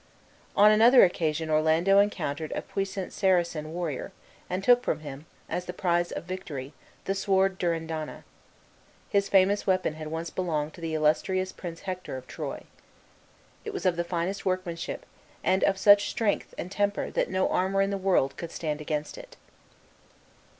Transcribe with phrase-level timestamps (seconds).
[0.55, 4.11] On another occasion Orlando encountered a puissant Saracen warrior,
[4.49, 6.73] and took from him, as the prize of victory,
[7.05, 8.23] the sword Durindana.
[9.11, 12.63] This famous weapon had once belonged to the illustrious prince Hector of Troy.
[13.63, 15.05] It was of the finest workmanship,
[15.43, 19.19] and of such strength and temper that no armor in the world could stand against
[19.19, 19.37] it.